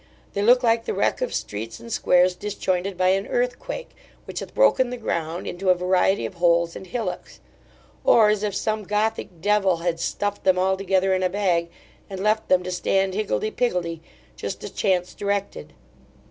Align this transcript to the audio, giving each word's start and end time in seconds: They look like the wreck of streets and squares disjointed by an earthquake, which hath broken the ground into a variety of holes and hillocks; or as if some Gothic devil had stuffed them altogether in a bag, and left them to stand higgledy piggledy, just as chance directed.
They 0.33 0.41
look 0.41 0.63
like 0.63 0.85
the 0.85 0.95
wreck 0.95 1.21
of 1.21 1.31
streets 1.31 1.79
and 1.79 1.93
squares 1.93 2.33
disjointed 2.33 2.97
by 2.97 3.09
an 3.09 3.27
earthquake, 3.27 3.91
which 4.25 4.39
hath 4.39 4.55
broken 4.55 4.89
the 4.89 4.97
ground 4.97 5.45
into 5.45 5.69
a 5.69 5.75
variety 5.75 6.25
of 6.25 6.33
holes 6.33 6.75
and 6.75 6.87
hillocks; 6.87 7.39
or 8.03 8.29
as 8.29 8.41
if 8.41 8.55
some 8.55 8.81
Gothic 8.81 9.41
devil 9.41 9.77
had 9.77 9.99
stuffed 9.99 10.43
them 10.43 10.57
altogether 10.57 11.13
in 11.13 11.21
a 11.21 11.29
bag, 11.29 11.69
and 12.09 12.19
left 12.19 12.49
them 12.49 12.63
to 12.63 12.71
stand 12.71 13.13
higgledy 13.13 13.51
piggledy, 13.51 14.01
just 14.35 14.63
as 14.63 14.71
chance 14.71 15.13
directed. 15.13 15.71